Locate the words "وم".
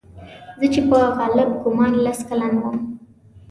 2.61-2.77